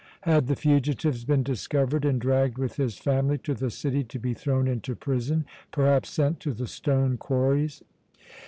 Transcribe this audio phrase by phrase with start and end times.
[0.21, 4.33] Had the fugitives been discovered and dragged with his family to the city to be
[4.33, 7.83] thrown into prison, perhaps sent to the stone quarries?